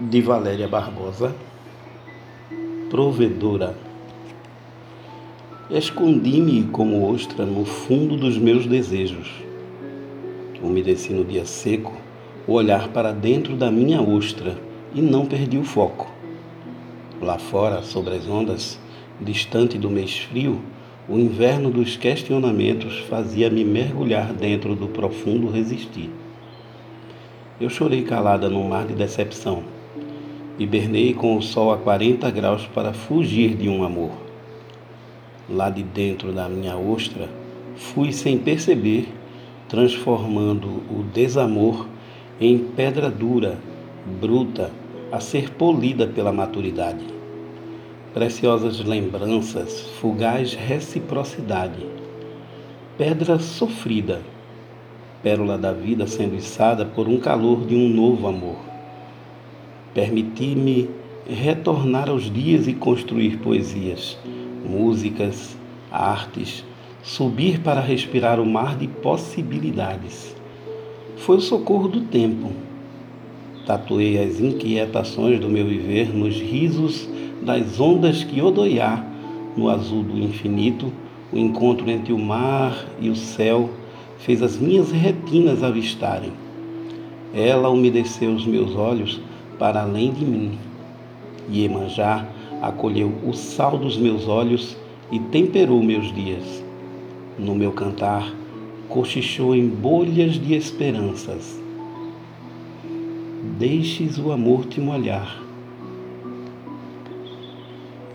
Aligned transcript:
de 0.00 0.20
Valéria 0.20 0.68
Barbosa, 0.68 1.34
provedora. 2.90 3.74
Escondi-me 5.70 6.64
como 6.64 7.10
ostra 7.10 7.46
no 7.46 7.64
fundo 7.64 8.16
dos 8.16 8.36
meus 8.36 8.66
desejos. 8.66 9.30
Umedeci 10.62 11.12
no 11.12 11.24
dia 11.24 11.44
seco 11.44 11.94
o 12.46 12.52
olhar 12.52 12.88
para 12.88 13.12
dentro 13.12 13.56
da 13.56 13.70
minha 13.70 14.00
ostra 14.02 14.56
e 14.94 15.00
não 15.00 15.26
perdi 15.26 15.56
o 15.58 15.64
foco. 15.64 16.12
Lá 17.20 17.38
fora, 17.38 17.82
sobre 17.82 18.14
as 18.14 18.28
ondas, 18.28 18.78
distante 19.20 19.78
do 19.78 19.90
mês 19.90 20.18
frio, 20.18 20.60
o 21.08 21.18
inverno 21.18 21.70
dos 21.70 21.96
questionamentos 21.96 22.98
fazia-me 23.08 23.64
mergulhar 23.64 24.32
dentro 24.32 24.74
do 24.74 24.88
profundo 24.88 25.50
resistir. 25.50 26.10
Eu 27.60 27.70
chorei 27.70 28.02
calada 28.02 28.48
no 28.50 28.62
mar 28.64 28.86
de 28.86 28.94
decepção 28.94 29.62
Hibernei 30.58 31.12
com 31.12 31.36
o 31.36 31.42
sol 31.42 31.70
a 31.70 31.76
40 31.76 32.30
graus 32.30 32.66
para 32.66 32.94
fugir 32.94 33.54
de 33.54 33.68
um 33.68 33.84
amor. 33.84 34.12
Lá 35.50 35.68
de 35.68 35.82
dentro 35.82 36.32
da 36.32 36.48
minha 36.48 36.78
ostra, 36.78 37.28
fui 37.76 38.10
sem 38.10 38.38
perceber, 38.38 39.06
transformando 39.68 40.66
o 40.90 41.04
desamor 41.12 41.86
em 42.40 42.56
pedra 42.58 43.10
dura, 43.10 43.58
bruta, 44.18 44.70
a 45.12 45.20
ser 45.20 45.50
polida 45.50 46.06
pela 46.06 46.32
maturidade. 46.32 47.04
Preciosas 48.14 48.80
lembranças, 48.80 49.82
fugaz 50.00 50.54
reciprocidade. 50.54 51.86
Pedra 52.96 53.38
sofrida, 53.38 54.22
pérola 55.22 55.56
da 55.58 55.72
vida 55.72 56.06
sendo 56.06 56.36
içada 56.36 56.84
por 56.84 57.08
um 57.08 57.18
calor 57.18 57.66
de 57.66 57.74
um 57.74 57.88
novo 57.88 58.26
amor 58.26 58.76
Permiti-me 59.96 60.90
retornar 61.26 62.10
aos 62.10 62.30
dias 62.30 62.68
e 62.68 62.74
construir 62.74 63.38
poesias, 63.38 64.18
músicas, 64.62 65.56
artes, 65.90 66.62
subir 67.02 67.60
para 67.60 67.80
respirar 67.80 68.38
o 68.38 68.44
mar 68.44 68.76
de 68.76 68.86
possibilidades. 68.86 70.36
Foi 71.16 71.38
o 71.38 71.40
socorro 71.40 71.88
do 71.88 72.02
tempo. 72.02 72.52
Tatuei 73.64 74.22
as 74.22 74.38
inquietações 74.38 75.40
do 75.40 75.48
meu 75.48 75.66
viver 75.66 76.14
nos 76.14 76.38
risos 76.38 77.08
das 77.40 77.80
ondas 77.80 78.22
que 78.22 78.42
odoiar 78.42 79.02
no 79.56 79.70
azul 79.70 80.02
do 80.02 80.18
infinito, 80.18 80.92
o 81.32 81.38
encontro 81.38 81.90
entre 81.90 82.12
o 82.12 82.18
mar 82.18 82.84
e 83.00 83.08
o 83.08 83.16
céu 83.16 83.70
fez 84.18 84.42
as 84.42 84.58
minhas 84.58 84.90
retinas 84.90 85.62
avistarem. 85.62 86.32
Ela 87.34 87.68
umedeceu 87.68 88.32
os 88.32 88.46
meus 88.46 88.74
olhos 88.74 89.20
para 89.58 89.82
além 89.82 90.12
de 90.12 90.24
mim. 90.24 90.58
Iemanjá 91.50 92.26
acolheu 92.62 93.12
o 93.26 93.32
sal 93.32 93.78
dos 93.78 93.96
meus 93.96 94.26
olhos 94.26 94.76
e 95.10 95.18
temperou 95.18 95.82
meus 95.82 96.12
dias. 96.12 96.64
No 97.38 97.54
meu 97.54 97.72
cantar, 97.72 98.32
cochichou 98.88 99.54
em 99.54 99.68
bolhas 99.68 100.34
de 100.34 100.54
esperanças. 100.54 101.60
Deixes 103.58 104.18
o 104.18 104.32
amor 104.32 104.66
te 104.66 104.80
molhar 104.80 105.45